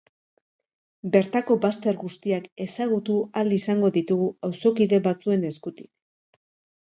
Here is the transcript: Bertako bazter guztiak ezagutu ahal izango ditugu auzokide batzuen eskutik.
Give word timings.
Bertako 1.15 1.57
bazter 1.65 1.99
guztiak 2.03 2.47
ezagutu 2.65 3.17
ahal 3.41 3.53
izango 3.57 3.91
ditugu 3.99 4.29
auzokide 4.49 5.01
batzuen 5.09 5.45
eskutik. 5.51 5.89